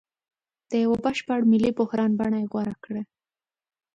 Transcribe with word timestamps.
د 0.69 0.71
یوه 0.83 0.97
بشپړ 1.03 1.39
ملي 1.51 1.71
بحران 1.79 2.11
بڼه 2.19 2.37
یې 2.41 2.49
غوره 2.51 2.75
کړې. 2.83 3.03